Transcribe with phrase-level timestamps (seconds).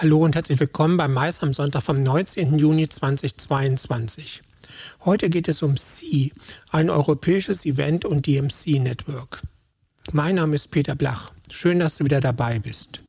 [0.00, 2.56] Hallo und herzlich willkommen beim Mais am Sonntag vom 19.
[2.56, 4.42] Juni 2022.
[5.04, 6.30] Heute geht es um C,
[6.70, 9.42] ein europäisches Event und DMC Network.
[10.12, 11.32] Mein Name ist Peter Blach.
[11.50, 13.00] Schön, dass du wieder dabei bist.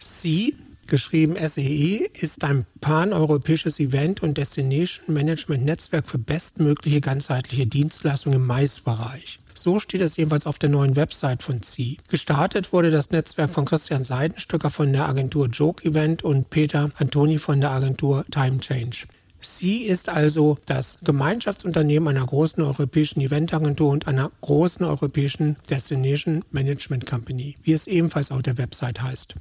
[0.00, 0.56] C,
[0.92, 8.46] geschrieben SEE, ist ein pan-europäisches Event und Destination Management Netzwerk für bestmögliche ganzheitliche Dienstleistungen im
[8.46, 9.38] Maisbereich.
[9.54, 11.96] So steht es jedenfalls auf der neuen Website von Sie.
[12.10, 17.38] Gestartet wurde das Netzwerk von Christian Seidenstücker von der Agentur Joke Event und Peter Antoni
[17.38, 19.06] von der Agentur Time Change.
[19.40, 27.06] Sie ist also das Gemeinschaftsunternehmen einer großen europäischen Eventagentur und einer großen europäischen Destination Management
[27.06, 29.36] Company, wie es ebenfalls auf der Website heißt.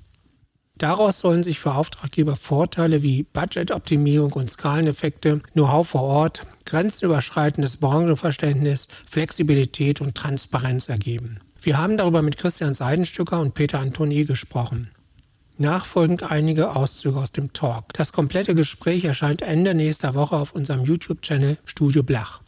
[0.82, 8.88] Daraus sollen sich für Auftraggeber Vorteile wie Budgetoptimierung und Skaleneffekte, Know-how vor Ort, grenzenüberschreitendes Branchenverständnis,
[9.08, 11.40] Flexibilität und Transparenz ergeben.
[11.62, 14.90] Wir haben darüber mit Christian Seidenstücker und Peter Antoni gesprochen.
[15.60, 17.94] Nachfolgend einige Auszüge aus dem Talk.
[17.94, 22.42] Das komplette Gespräch erscheint Ende nächster Woche auf unserem YouTube-Channel Studio Blach.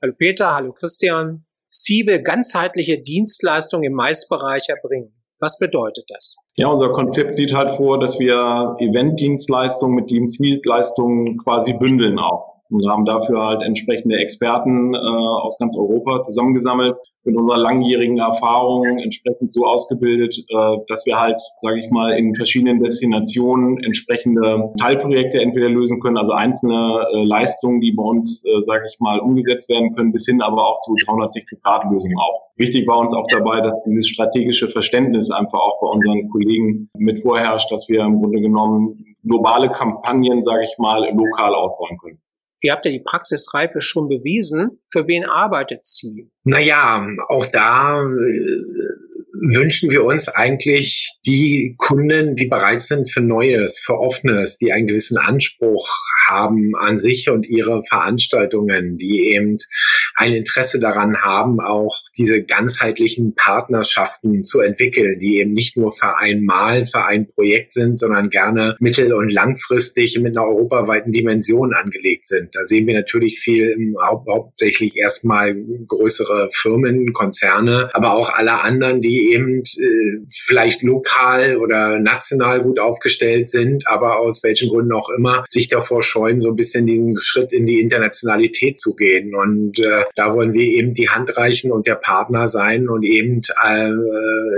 [0.00, 1.44] Hallo Peter, hallo Christian.
[1.76, 5.12] Sie ganzheitliche Dienstleistungen im Maisbereich erbringen.
[5.40, 6.36] Was bedeutet das?
[6.54, 12.88] Ja, unser Konzept sieht halt vor, dass wir Eventdienstleistungen mit Dienstleistungen quasi bündeln auch und
[12.88, 19.52] haben dafür halt entsprechende Experten äh, aus ganz Europa zusammengesammelt, mit unserer langjährigen Erfahrung entsprechend
[19.52, 25.68] so ausgebildet, äh, dass wir halt, sage ich mal, in verschiedenen Destinationen entsprechende Teilprojekte entweder
[25.68, 29.94] lösen können, also einzelne äh, Leistungen, die bei uns, äh, sage ich mal, umgesetzt werden
[29.94, 32.42] können, bis hin aber auch zu 360-Grad-Lösungen auch.
[32.56, 37.18] Wichtig war uns auch dabei, dass dieses strategische Verständnis einfach auch bei unseren Kollegen mit
[37.18, 42.18] vorherrscht, dass wir im Grunde genommen globale Kampagnen, sage ich mal, lokal aufbauen können.
[42.64, 44.70] Ihr habt ja die Praxisreife schon bewiesen.
[44.90, 46.30] Für wen arbeitet sie?
[46.44, 48.04] Naja, auch da äh,
[49.54, 54.86] wünschen wir uns eigentlich die Kunden, die bereit sind für Neues, für Offenes, die einen
[54.86, 55.88] gewissen Anspruch
[56.26, 59.58] haben an sich und ihre Veranstaltungen, die eben
[60.14, 66.16] ein Interesse daran haben, auch diese ganzheitlichen Partnerschaften zu entwickeln, die eben nicht nur für
[66.16, 72.28] einmal, für ein Projekt sind, sondern gerne mittel- und langfristig mit einer europaweiten Dimension angelegt
[72.28, 72.54] sind.
[72.54, 79.00] Da sehen wir natürlich viel hau hauptsächlich erstmal größere Firmen, Konzerne, aber auch alle anderen,
[79.00, 85.08] die eben äh, vielleicht lokal oder national gut aufgestellt sind, aber aus welchen Gründen auch
[85.10, 89.34] immer sich davor scheuen, so ein bisschen diesen Schritt in die Internationalität zu gehen.
[89.34, 93.42] Und äh, da wollen wir eben die Hand reichen und der Partner sein und eben
[93.62, 93.88] äh,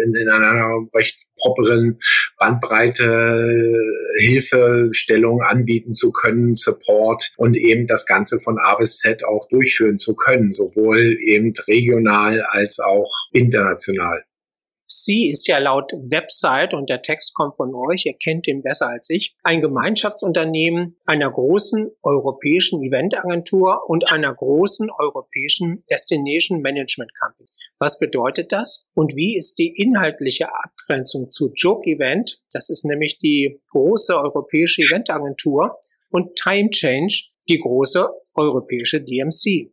[0.04, 1.98] in, in einer recht properen
[2.38, 9.24] Bandbreite äh, Hilfestellung anbieten zu können, Support und eben das Ganze von A bis Z
[9.24, 14.24] auch durchführen zu können, sowohl eben regional als auch international.
[14.88, 18.88] Sie ist ja laut Website und der Text kommt von euch, ihr kennt ihn besser
[18.88, 27.48] als ich, ein Gemeinschaftsunternehmen einer großen europäischen Eventagentur und einer großen europäischen Destination Management Company.
[27.78, 28.88] Was bedeutet das?
[28.94, 32.42] Und wie ist die inhaltliche Abgrenzung zu Joke Event?
[32.52, 35.76] Das ist nämlich die große europäische Eventagentur
[36.10, 39.72] und Time Change, die große europäische DMC.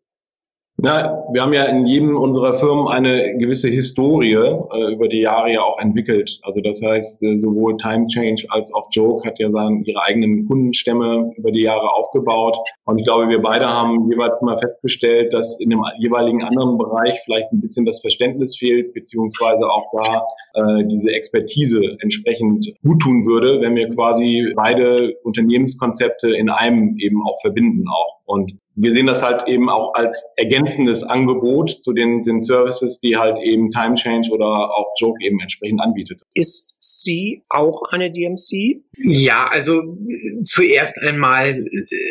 [0.86, 5.50] Na, wir haben ja in jedem unserer Firmen eine gewisse Historie äh, über die Jahre
[5.50, 6.42] ja auch entwickelt.
[6.44, 10.46] Also das heißt, äh, sowohl Time Change als auch Joke hat ja seine, ihre eigenen
[10.46, 12.58] Kundenstämme über die Jahre aufgebaut.
[12.84, 17.18] Und ich glaube, wir beide haben jeweils mal festgestellt, dass in dem jeweiligen anderen Bereich
[17.24, 23.26] vielleicht ein bisschen das Verständnis fehlt, beziehungsweise auch da äh, diese Expertise entsprechend gut tun
[23.26, 28.23] würde, wenn wir quasi beide Unternehmenskonzepte in einem eben auch verbinden auch.
[28.26, 33.18] Und wir sehen das halt eben auch als ergänzendes Angebot zu den, den Services, die
[33.18, 36.22] halt eben Time Change oder auch Joke eben entsprechend anbietet.
[36.34, 38.82] Ist sie auch eine DMC?
[38.98, 39.98] Ja, also
[40.44, 41.64] zuerst einmal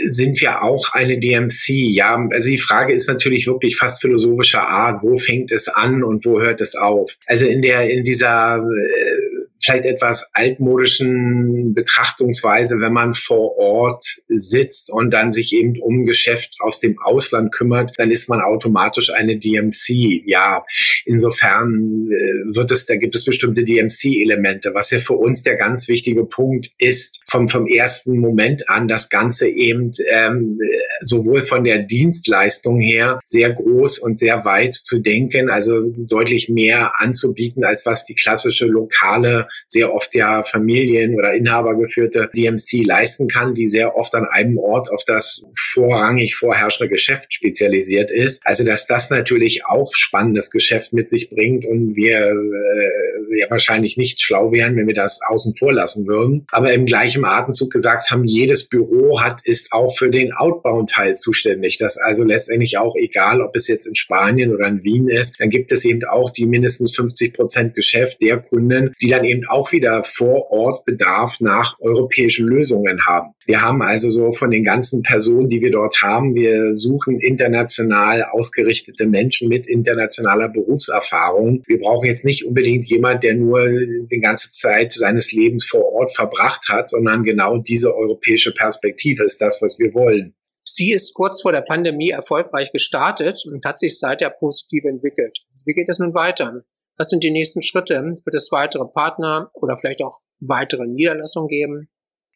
[0.06, 1.68] sind wir auch eine DMC.
[1.68, 5.02] Ja, also die Frage ist natürlich wirklich fast philosophischer Art.
[5.02, 7.16] Wo fängt es an und wo hört es auf?
[7.26, 9.31] Also in der, in dieser, äh,
[9.62, 16.56] vielleicht etwas altmodischen Betrachtungsweise, wenn man vor Ort sitzt und dann sich eben um Geschäft
[16.60, 20.22] aus dem Ausland kümmert, dann ist man automatisch eine DMC.
[20.26, 20.64] Ja,
[21.04, 24.74] insofern äh, wird es, da gibt es bestimmte DMC-Elemente.
[24.74, 29.08] Was ja für uns der ganz wichtige Punkt ist, vom, vom ersten Moment an das
[29.08, 30.58] Ganze eben ähm,
[31.00, 36.92] sowohl von der Dienstleistung her sehr groß und sehr weit zu denken, also deutlich mehr
[37.00, 43.28] anzubieten, als was die klassische lokale sehr oft ja Familien oder Inhaber geführte DMC leisten
[43.28, 48.42] kann, die sehr oft an einem Ort auf das vorrangig vorherrschende Geschäft spezialisiert ist.
[48.44, 53.96] Also dass das natürlich auch spannendes Geschäft mit sich bringt und wir äh, ja wahrscheinlich
[53.96, 56.46] nicht schlau wären, wenn wir das außen vor lassen würden.
[56.50, 61.78] Aber im gleichen Atemzug gesagt haben, jedes Büro hat, ist auch für den Outbound-Teil zuständig.
[61.78, 65.50] Das also letztendlich auch egal, ob es jetzt in Spanien oder in Wien ist, dann
[65.50, 69.72] gibt es eben auch die mindestens 50 Prozent Geschäft der Kunden, die dann eben auch
[69.72, 73.34] wieder vor Ort Bedarf nach europäischen Lösungen haben.
[73.46, 78.24] Wir haben also so von den ganzen Personen, die wir dort haben, wir suchen international
[78.24, 81.62] ausgerichtete Menschen mit internationaler Berufserfahrung.
[81.66, 86.14] Wir brauchen jetzt nicht unbedingt jemand, der nur die ganze Zeit seines Lebens vor Ort
[86.14, 90.34] verbracht hat, sondern genau diese europäische Perspektive ist das, was wir wollen.
[90.64, 95.38] Sie ist kurz vor der Pandemie erfolgreich gestartet und hat sich seither positiv entwickelt.
[95.64, 96.62] Wie geht es nun weiter?
[96.98, 97.94] Was sind die nächsten Schritte?
[98.02, 101.91] Wird es weitere Partner oder vielleicht auch weitere Niederlassungen geben?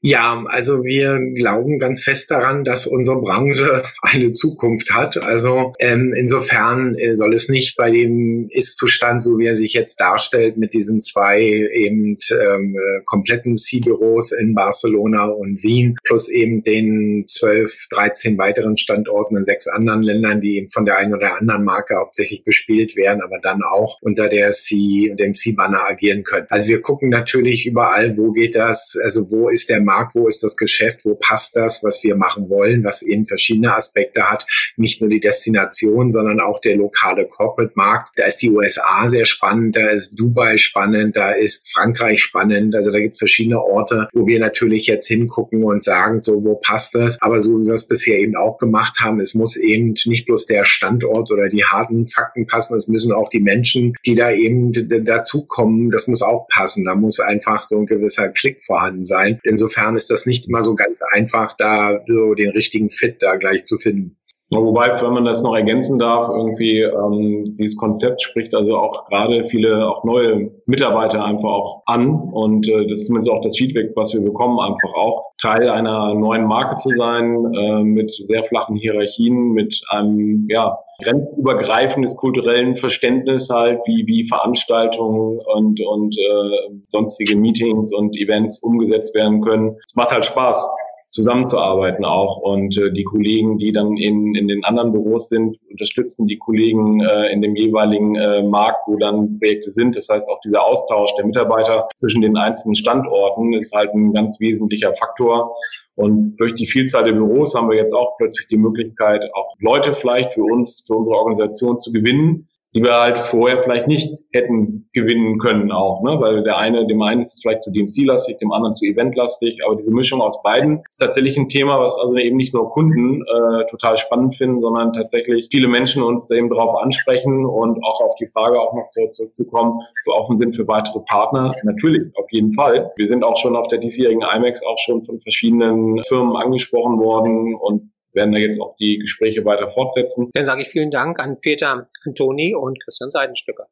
[0.08, 5.20] Ja, also wir glauben ganz fest daran, dass unsere Branche eine Zukunft hat.
[5.20, 9.98] Also ähm, insofern äh, soll es nicht bei dem Ist-Zustand, so wie er sich jetzt
[9.98, 16.62] darstellt, mit diesen zwei eben ähm, äh, kompletten C-Büros in Barcelona und Wien plus eben
[16.62, 21.36] den zwölf, dreizehn weiteren Standorten in sechs anderen Ländern, die eben von der einen oder
[21.36, 26.46] anderen Marke hauptsächlich bespielt werden, aber dann auch unter der C, dem C-Banner agieren können.
[26.48, 30.28] Also wir gucken natürlich überall, wo geht das, also wo ist der Markt Markt, wo
[30.28, 34.46] ist das Geschäft, wo passt das, was wir machen wollen, was eben verschiedene Aspekte hat.
[34.76, 38.10] Nicht nur die Destination, sondern auch der lokale Corporate-Markt.
[38.16, 42.74] Da ist die USA sehr spannend, da ist Dubai spannend, da ist Frankreich spannend.
[42.74, 46.56] Also da gibt es verschiedene Orte, wo wir natürlich jetzt hingucken und sagen, so, wo
[46.56, 47.20] passt das?
[47.20, 50.46] Aber so wie wir es bisher eben auch gemacht haben, es muss eben nicht bloß
[50.46, 54.72] der Standort oder die harten Fakten passen, es müssen auch die Menschen, die da eben
[55.04, 56.84] dazukommen, das muss auch passen.
[56.84, 59.40] Da muss einfach so ein gewisser Klick vorhanden sein.
[59.42, 63.36] Insofern Insofern ist das nicht immer so ganz einfach, da so den richtigen Fit da
[63.36, 64.16] gleich zu finden.
[64.50, 69.44] Wobei, wenn man das noch ergänzen darf, irgendwie ähm, dieses Konzept spricht also auch gerade
[69.44, 73.90] viele auch neue Mitarbeiter einfach auch an und äh, das ist zumindest auch das Feedback,
[73.96, 78.76] was wir bekommen, einfach auch Teil einer neuen Marke zu sein äh, mit sehr flachen
[78.76, 87.34] Hierarchien, mit einem ja grenzübergreifendes kulturellen Verständnis halt, wie wie Veranstaltungen und und äh, sonstige
[87.34, 89.76] Meetings und Events umgesetzt werden können.
[89.84, 90.70] Es macht halt Spaß
[91.16, 92.36] zusammenzuarbeiten auch.
[92.36, 97.00] Und äh, die Kollegen, die dann in, in den anderen Büros sind, unterstützen die Kollegen
[97.00, 99.96] äh, in dem jeweiligen äh, Markt, wo dann Projekte sind.
[99.96, 104.38] Das heißt, auch dieser Austausch der Mitarbeiter zwischen den einzelnen Standorten ist halt ein ganz
[104.40, 105.56] wesentlicher Faktor.
[105.94, 109.94] Und durch die Vielzahl der Büros haben wir jetzt auch plötzlich die Möglichkeit, auch Leute
[109.94, 114.90] vielleicht für uns, für unsere Organisation zu gewinnen, die wir halt vorher vielleicht nicht hätten
[114.92, 116.20] gewinnen können auch, ne?
[116.20, 119.76] weil der eine, dem einen ist es vielleicht zu DMC-lastig, dem anderen zu Event-lastig, aber
[119.76, 123.64] diese Mischung aus beiden ist tatsächlich ein Thema, was also eben nicht nur Kunden äh,
[123.70, 128.14] total spannend finden, sondern tatsächlich viele Menschen uns da eben darauf ansprechen und auch auf
[128.16, 131.54] die Frage auch noch zurückzukommen, wo offen sind für weitere Partner.
[131.62, 132.92] Natürlich, auf jeden Fall.
[132.96, 137.54] Wir sind auch schon auf der diesjährigen IMAX auch schon von verschiedenen Firmen angesprochen worden
[137.54, 140.30] und werden da jetzt auch die Gespräche weiter fortsetzen.
[140.32, 143.68] Dann sage ich vielen Dank an Peter, Antoni und Christian Seidenstücker.